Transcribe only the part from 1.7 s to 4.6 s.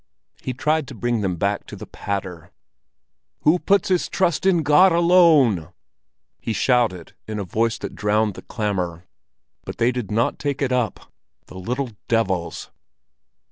the patter. "Who puts his trust